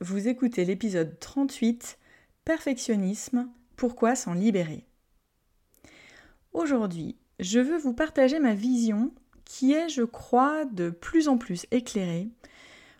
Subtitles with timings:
[0.00, 1.98] Vous écoutez l'épisode 38
[2.44, 4.86] Perfectionnisme, pourquoi s'en libérer?
[6.54, 9.12] Aujourd'hui, je veux vous partager ma vision
[9.44, 12.30] qui est, je crois, de plus en plus éclairée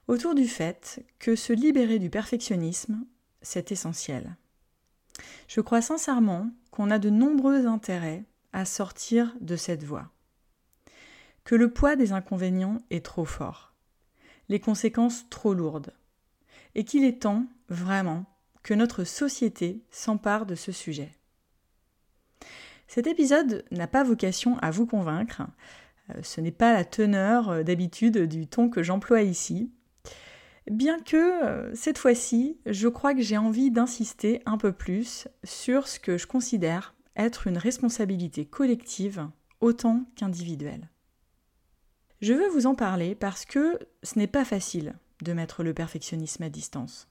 [0.09, 3.03] autour du fait que se libérer du perfectionnisme,
[3.41, 4.37] c'est essentiel.
[5.49, 10.11] Je crois sincèrement qu'on a de nombreux intérêts à sortir de cette voie.
[11.45, 13.73] Que le poids des inconvénients est trop fort,
[14.51, 15.95] les conséquences trop lourdes,
[16.75, 18.25] et qu'il est temps, vraiment,
[18.63, 21.13] que notre société s'empare de ce sujet.
[22.87, 25.43] Cet épisode n'a pas vocation à vous convaincre,
[26.11, 29.73] euh, ce n'est pas la teneur euh, d'habitude du ton que j'emploie ici,
[30.71, 35.89] bien que euh, cette fois-ci, je crois que j'ai envie d'insister un peu plus sur
[35.89, 39.29] ce que je considère être une responsabilité collective
[39.61, 40.89] autant qu'individuelle.
[42.21, 46.43] Je veux vous en parler parce que ce n'est pas facile de mettre le perfectionnisme
[46.43, 47.09] à distance.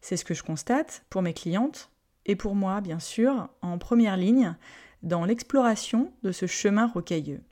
[0.00, 1.90] C'est ce que je constate pour mes clientes
[2.26, 4.54] et pour moi, bien sûr, en première ligne
[5.02, 7.42] dans l'exploration de ce chemin rocailleux.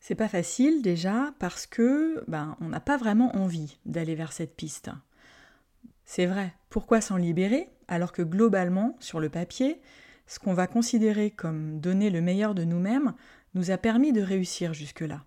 [0.00, 4.54] C'est pas facile déjà parce que ben, on n'a pas vraiment envie d'aller vers cette
[4.54, 4.90] piste.
[6.04, 9.80] C'est vrai, pourquoi s'en libérer alors que globalement, sur le papier,
[10.26, 13.14] ce qu'on va considérer comme donner le meilleur de nous-mêmes
[13.54, 15.24] nous a permis de réussir jusque-là?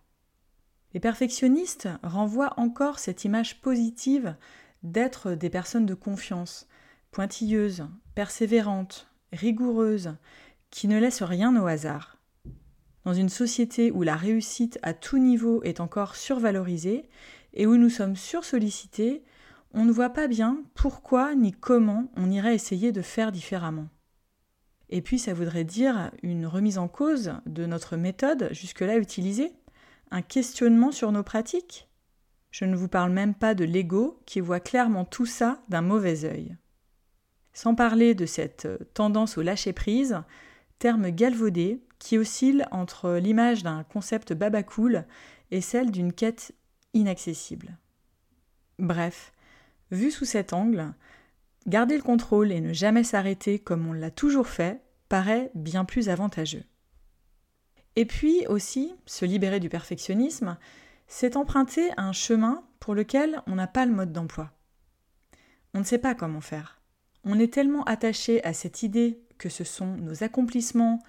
[0.93, 4.35] Les perfectionnistes renvoient encore cette image positive
[4.83, 6.67] d'être des personnes de confiance,
[7.11, 10.15] pointilleuses, persévérantes, rigoureuses,
[10.71, 12.17] qui ne laissent rien au hasard.
[13.05, 17.09] Dans une société où la réussite à tout niveau est encore survalorisée
[17.53, 19.23] et où nous sommes sursollicités,
[19.73, 23.87] on ne voit pas bien pourquoi ni comment on irait essayer de faire différemment.
[24.89, 29.53] Et puis ça voudrait dire une remise en cause de notre méthode jusque-là utilisée,
[30.11, 31.87] un questionnement sur nos pratiques?
[32.51, 36.25] Je ne vous parle même pas de l'ego qui voit clairement tout ça d'un mauvais
[36.25, 36.57] œil.
[37.53, 40.21] Sans parler de cette euh, tendance au lâcher-prise,
[40.79, 45.05] terme galvaudé qui oscille entre l'image d'un concept babacool
[45.51, 46.53] et celle d'une quête
[46.93, 47.77] inaccessible.
[48.79, 49.33] Bref,
[49.91, 50.93] vu sous cet angle,
[51.67, 56.09] garder le contrôle et ne jamais s'arrêter comme on l'a toujours fait paraît bien plus
[56.09, 56.63] avantageux.
[57.99, 60.55] Et puis aussi, se libérer du perfectionnisme,
[61.09, 64.51] c'est emprunter un chemin pour lequel on n'a pas le mode d'emploi.
[65.73, 66.79] On ne sait pas comment faire.
[67.25, 71.03] On est tellement attaché à cette idée que ce sont nos accomplissements,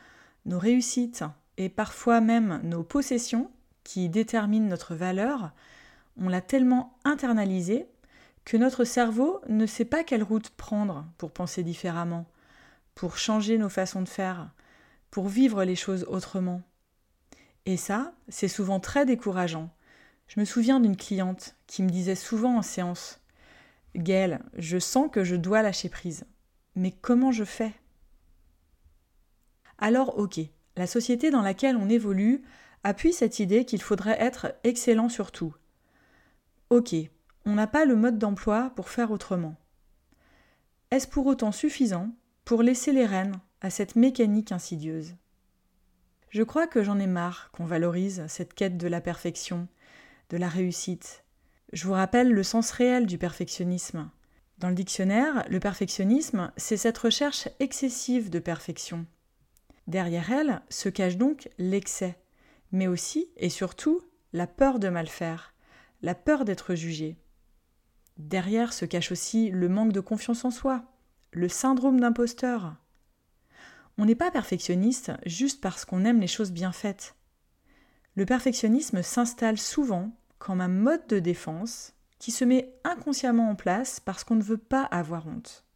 [0.46, 1.22] nos réussites
[1.58, 3.52] et parfois même nos possessions
[3.84, 5.52] qui déterminent notre valeur,
[6.16, 7.86] on l'a tellement internalisé
[8.44, 12.26] que notre cerveau ne sait pas quelle route prendre pour penser différemment,
[12.96, 14.50] pour changer nos façons de faire,
[15.12, 16.62] pour vivre les choses autrement.
[17.66, 19.70] Et ça, c'est souvent très décourageant.
[20.28, 23.20] Je me souviens d'une cliente qui me disait souvent en séance
[23.96, 26.24] Gaëlle, je sens que je dois lâcher prise.
[26.76, 27.72] Mais comment je fais?
[29.78, 30.38] Alors, ok,
[30.76, 32.42] la société dans laquelle on évolue
[32.84, 35.54] appuie cette idée qu'il faudrait être excellent sur tout.
[36.70, 36.94] Ok,
[37.44, 39.56] on n'a pas le mode d'emploi pour faire autrement.
[40.90, 42.10] Est-ce pour autant suffisant
[42.44, 45.14] pour laisser les rênes à cette mécanique insidieuse?
[46.30, 49.66] Je crois que j'en ai marre qu'on valorise cette quête de la perfection,
[50.30, 51.24] de la réussite.
[51.72, 54.08] Je vous rappelle le sens réel du perfectionnisme.
[54.58, 59.06] Dans le dictionnaire, le perfectionnisme, c'est cette recherche excessive de perfection.
[59.88, 62.16] Derrière elle se cache donc l'excès,
[62.70, 64.00] mais aussi et surtout
[64.32, 65.52] la peur de mal faire,
[66.02, 67.16] la peur d'être jugé.
[68.18, 70.84] Derrière se cache aussi le manque de confiance en soi,
[71.32, 72.76] le syndrome d'imposteur,
[74.00, 77.16] on n'est pas perfectionniste juste parce qu'on aime les choses bien faites.
[78.14, 84.00] Le perfectionnisme s'installe souvent comme un mode de défense qui se met inconsciemment en place
[84.00, 85.66] parce qu'on ne veut pas avoir honte.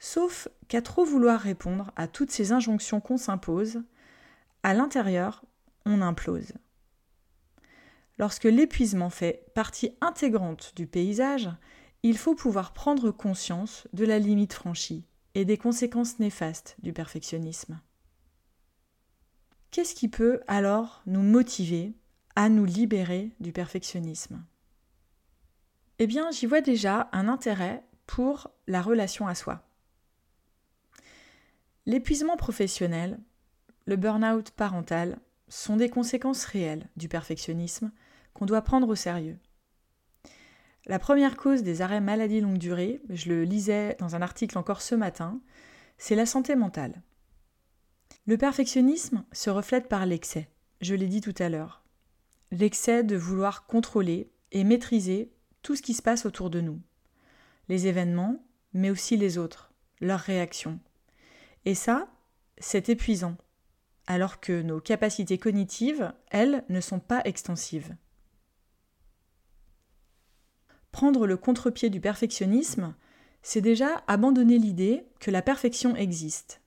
[0.00, 3.84] Sauf qu'à trop vouloir répondre à toutes ces injonctions qu'on s'impose,
[4.64, 5.44] à l'intérieur,
[5.86, 6.52] on implose.
[8.18, 11.48] Lorsque l'épuisement fait partie intégrante du paysage,
[12.02, 17.80] il faut pouvoir prendre conscience de la limite franchie et des conséquences néfastes du perfectionnisme.
[19.70, 21.94] Qu'est-ce qui peut alors nous motiver
[22.36, 24.44] à nous libérer du perfectionnisme?
[25.98, 29.62] Eh bien, j'y vois déjà un intérêt pour la relation à soi.
[31.86, 33.18] L'épuisement professionnel,
[33.86, 37.90] le burn-out parental sont des conséquences réelles du perfectionnisme
[38.34, 39.38] qu'on doit prendre au sérieux.
[40.88, 44.80] La première cause des arrêts maladie longue durée, je le lisais dans un article encore
[44.80, 45.38] ce matin,
[45.98, 47.02] c'est la santé mentale.
[48.26, 50.48] Le perfectionnisme se reflète par l'excès,
[50.80, 51.82] je l'ai dit tout à l'heure.
[52.52, 55.30] L'excès de vouloir contrôler et maîtriser
[55.60, 56.80] tout ce qui se passe autour de nous.
[57.68, 58.42] Les événements,
[58.72, 59.70] mais aussi les autres,
[60.00, 60.80] leurs réactions.
[61.66, 62.08] Et ça,
[62.56, 63.36] c'est épuisant,
[64.06, 67.94] alors que nos capacités cognitives, elles, ne sont pas extensives.
[70.98, 72.92] Prendre le contre-pied du perfectionnisme,
[73.40, 76.60] c'est déjà abandonner l'idée que la perfection existe.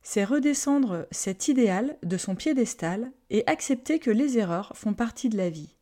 [0.00, 5.36] C'est redescendre cet idéal de son piédestal et accepter que les erreurs font partie de
[5.36, 5.76] la vie.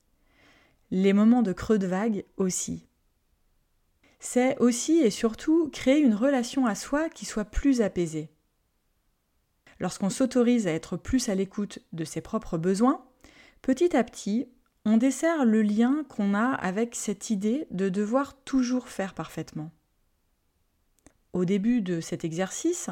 [0.90, 2.88] Les moments de creux de vague aussi.
[4.18, 8.32] C'est aussi et surtout créer une relation à soi qui soit plus apaisée.
[9.78, 13.06] Lorsqu'on s'autorise à être plus à l'écoute de ses propres besoins,
[13.62, 14.48] petit à petit,
[14.84, 19.70] on dessert le lien qu'on a avec cette idée de devoir toujours faire parfaitement.
[21.32, 22.90] Au début de cet exercice,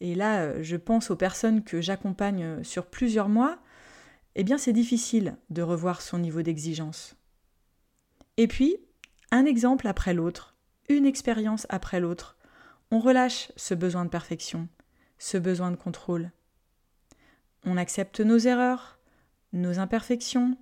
[0.00, 3.58] et là je pense aux personnes que j'accompagne sur plusieurs mois,
[4.36, 7.16] eh bien c'est difficile de revoir son niveau d'exigence.
[8.36, 8.76] Et puis,
[9.30, 10.54] un exemple après l'autre,
[10.88, 12.36] une expérience après l'autre,
[12.90, 14.68] on relâche ce besoin de perfection,
[15.18, 16.30] ce besoin de contrôle.
[17.64, 19.00] On accepte nos erreurs,
[19.52, 20.56] nos imperfections,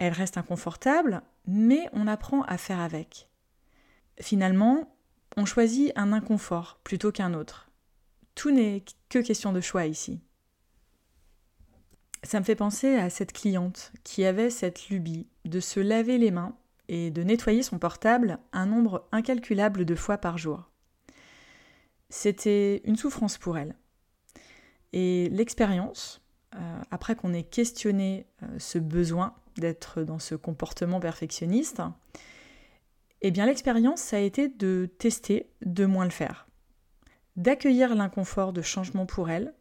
[0.00, 3.28] elle reste inconfortable, mais on apprend à faire avec.
[4.18, 4.96] Finalement,
[5.36, 7.70] on choisit un inconfort plutôt qu'un autre.
[8.34, 10.18] Tout n'est que question de choix ici.
[12.22, 16.30] Ça me fait penser à cette cliente qui avait cette lubie de se laver les
[16.30, 16.56] mains
[16.88, 20.70] et de nettoyer son portable un nombre incalculable de fois par jour.
[22.08, 23.76] C'était une souffrance pour elle.
[24.94, 26.22] Et l'expérience,
[26.54, 31.82] euh, après qu'on ait questionné euh, ce besoin d'être dans ce comportement perfectionniste,
[33.22, 36.48] eh bien l'expérience, ça a été de tester de moins le faire,
[37.36, 39.54] d'accueillir l'inconfort de changement pour elle,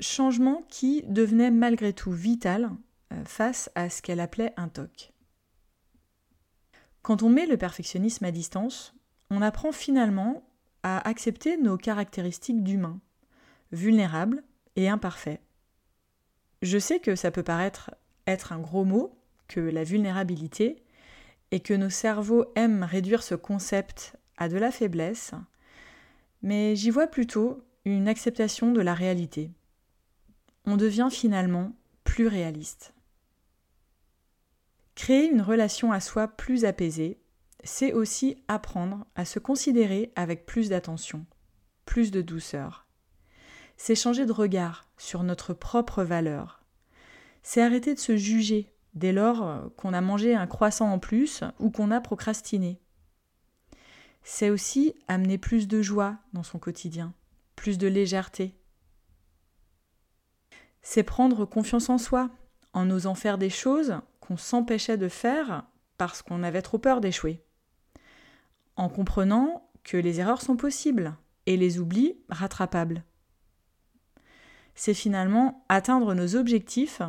[0.00, 2.70] changement qui devenait malgré tout vital
[3.12, 5.12] euh, face à ce qu'elle appelait un TOC.
[7.02, 8.94] Quand on met le perfectionnisme à distance,
[9.30, 10.48] on apprend finalement
[10.82, 13.00] à accepter nos caractéristiques d'humain,
[13.72, 14.44] vulnérables
[14.76, 15.40] et imparfaits,
[16.62, 17.92] je sais que ça peut paraître
[18.28, 20.82] être un gros mot, que la vulnérabilité,
[21.50, 25.32] et que nos cerveaux aiment réduire ce concept à de la faiblesse,
[26.42, 29.50] mais j'y vois plutôt une acceptation de la réalité.
[30.66, 31.72] On devient finalement
[32.04, 32.92] plus réaliste.
[34.94, 37.18] Créer une relation à soi plus apaisée,
[37.64, 41.24] c'est aussi apprendre à se considérer avec plus d'attention,
[41.86, 42.88] plus de douceur,
[43.78, 46.60] c'est changer de regard sur notre propre valeur.
[47.50, 51.70] C'est arrêter de se juger dès lors qu'on a mangé un croissant en plus ou
[51.70, 52.78] qu'on a procrastiné.
[54.22, 57.14] C'est aussi amener plus de joie dans son quotidien,
[57.56, 58.54] plus de légèreté.
[60.82, 62.28] C'est prendre confiance en soi,
[62.74, 65.64] en osant faire des choses qu'on s'empêchait de faire
[65.96, 67.42] parce qu'on avait trop peur d'échouer.
[68.76, 73.04] En comprenant que les erreurs sont possibles et les oublis rattrapables
[74.78, 77.02] c'est finalement atteindre nos objectifs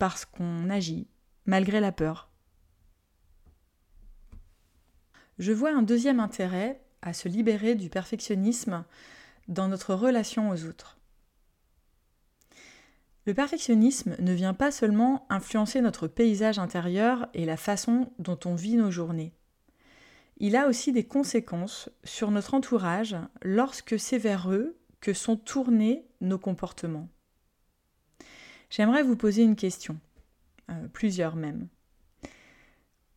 [0.00, 1.06] parce qu'on agit,
[1.44, 2.30] malgré la peur.
[5.38, 8.84] Je vois un deuxième intérêt à se libérer du perfectionnisme
[9.48, 10.98] dans notre relation aux autres.
[13.26, 18.54] Le perfectionnisme ne vient pas seulement influencer notre paysage intérieur et la façon dont on
[18.54, 19.34] vit nos journées.
[20.38, 26.08] Il a aussi des conséquences sur notre entourage lorsque c'est vers eux que sont tournés
[26.22, 27.10] nos comportements.
[28.70, 29.98] J'aimerais vous poser une question,
[30.70, 31.66] euh, plusieurs même.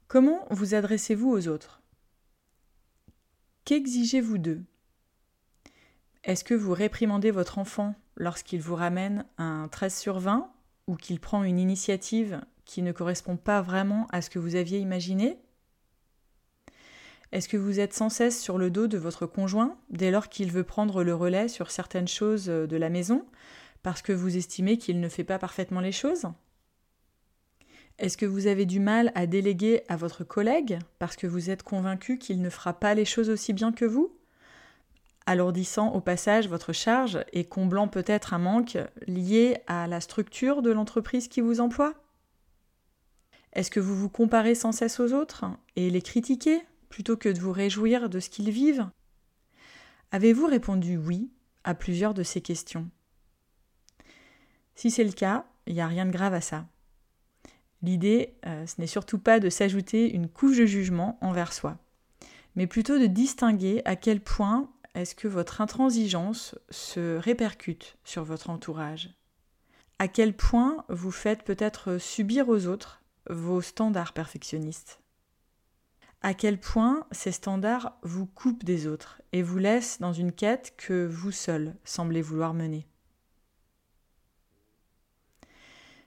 [0.07, 1.81] Comment vous adressez-vous aux autres?
[3.65, 4.63] Qu'exigez-vous d'eux?
[6.24, 10.51] Est-ce que vous réprimandez votre enfant lorsqu'il vous ramène un 13 sur 20
[10.88, 14.79] ou qu'il prend une initiative qui ne correspond pas vraiment à ce que vous aviez
[14.79, 15.38] imaginé?
[17.31, 20.51] Est-ce que vous êtes sans cesse sur le dos de votre conjoint dès lors qu'il
[20.51, 23.25] veut prendre le relais sur certaines choses de la maison?
[23.83, 26.25] Parce que vous estimez qu'il ne fait pas parfaitement les choses?
[27.99, 31.61] Est-ce que vous avez du mal à déléguer à votre collègue parce que vous êtes
[31.61, 34.17] convaincu qu'il ne fera pas les choses aussi bien que vous?
[35.25, 40.71] Alourdissant au passage votre charge et comblant peut-être un manque lié à la structure de
[40.71, 41.93] l'entreprise qui vous emploie?
[43.53, 47.39] Est-ce que vous vous comparez sans cesse aux autres et les critiquez plutôt que de
[47.39, 48.89] vous réjouir de ce qu'ils vivent?
[50.11, 51.29] Avez-vous répondu oui
[51.63, 52.89] à plusieurs de ces questions?
[54.75, 56.65] Si c'est le cas, il n'y a rien de grave à ça.
[57.82, 61.77] L'idée, euh, ce n'est surtout pas de s'ajouter une couche de jugement envers soi,
[62.56, 68.50] mais plutôt de distinguer à quel point est-ce que votre intransigeance se répercute sur votre
[68.50, 69.10] entourage.
[70.00, 75.00] À quel point vous faites peut-être subir aux autres vos standards perfectionnistes.
[76.22, 80.74] À quel point ces standards vous coupent des autres et vous laissent dans une quête
[80.77, 82.88] que vous seul semblez vouloir mener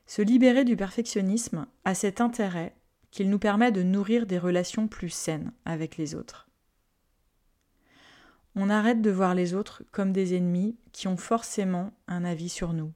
[0.07, 2.75] Se libérer du perfectionnisme a cet intérêt
[3.11, 6.47] qu'il nous permet de nourrir des relations plus saines avec les autres
[8.57, 12.73] on arrête de voir les autres comme des ennemis qui ont forcément un avis sur
[12.73, 12.93] nous.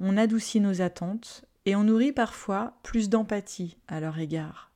[0.00, 4.70] On adoucit nos attentes et on nourrit parfois plus d'empathie à leur égard.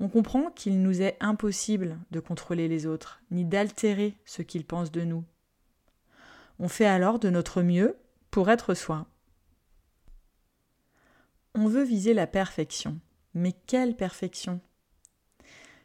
[0.00, 4.92] On comprend qu'il nous est impossible de contrôler les autres, ni d'altérer ce qu'ils pensent
[4.92, 5.24] de nous.
[6.58, 7.96] On fait alors de notre mieux
[8.30, 9.06] pour être soi.
[11.54, 13.00] On veut viser la perfection.
[13.34, 14.60] Mais quelle perfection?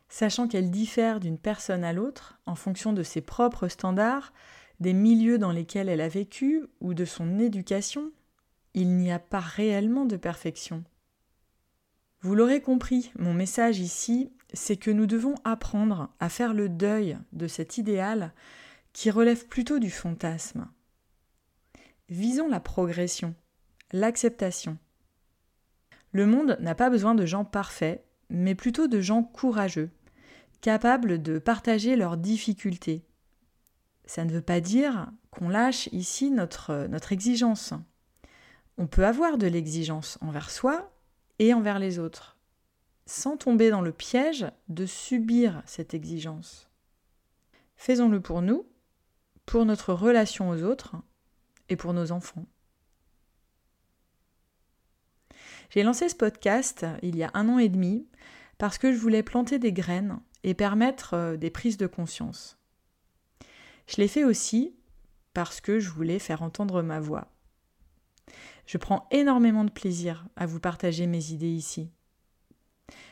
[0.10, 4.34] Sachant qu'elle diffère d'une personne à l'autre en fonction de ses propres standards,
[4.80, 8.12] des milieux dans lesquels elle a vécu ou de son éducation,
[8.74, 10.84] il n'y a pas réellement de perfection.
[12.22, 17.18] Vous l'aurez compris, mon message ici, c'est que nous devons apprendre à faire le deuil
[17.34, 18.34] de cet idéal
[18.94, 20.70] qui relève plutôt du fantasme.
[22.10, 23.34] Visons la progression,
[23.94, 24.78] l'acceptation.
[26.12, 29.90] Le monde n'a pas besoin de gens parfaits, mais plutôt de gens courageux,
[30.60, 33.06] capables de partager leurs difficultés.
[34.06, 37.74] Ça ne veut pas dire qu'on lâche ici notre, notre exigence.
[38.78, 40.92] On peut avoir de l'exigence envers soi
[41.40, 42.38] et envers les autres,
[43.06, 46.70] sans tomber dans le piège de subir cette exigence.
[47.78, 48.68] Faisons-le pour nous,
[49.46, 50.96] pour notre relation aux autres
[51.70, 52.46] et pour nos enfants.
[55.70, 58.08] J'ai lancé ce podcast il y a un an et demi
[58.58, 62.60] parce que je voulais planter des graines et permettre euh, des prises de conscience.
[63.88, 64.76] Je l'ai fait aussi
[65.34, 67.28] parce que je voulais faire entendre ma voix.
[68.66, 71.92] Je prends énormément de plaisir à vous partager mes idées ici.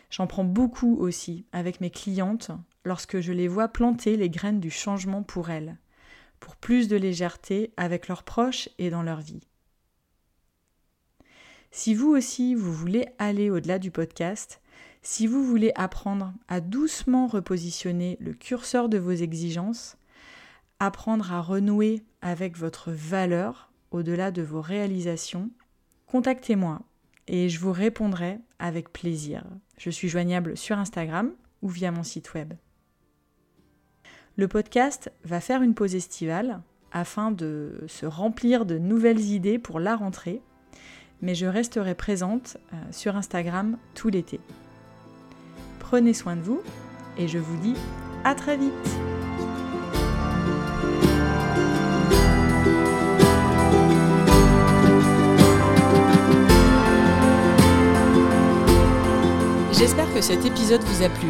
[0.10, 2.51] J'en prends beaucoup aussi avec mes clientes
[2.86, 5.77] lorsque je les vois planter les graines du changement pour elles,
[6.41, 9.48] pour plus de légèreté avec leurs proches et dans leur vie.
[11.71, 14.60] Si vous aussi vous voulez aller au-delà du podcast,
[15.01, 19.95] si vous voulez apprendre à doucement repositionner le curseur de vos exigences,
[20.79, 25.50] apprendre à renouer avec votre valeur au-delà de vos réalisations,
[26.07, 26.81] contactez-moi
[27.27, 29.45] et je vous répondrai avec plaisir.
[29.77, 31.31] Je suis joignable sur Instagram
[31.62, 32.53] ou via mon site web.
[34.41, 39.79] Le podcast va faire une pause estivale afin de se remplir de nouvelles idées pour
[39.79, 40.41] la rentrée,
[41.21, 44.39] mais je resterai présente euh, sur Instagram tout l'été.
[45.77, 46.60] Prenez soin de vous
[47.19, 47.75] et je vous dis
[48.24, 48.71] à très vite.
[59.71, 61.29] J'espère que cet épisode vous a plu.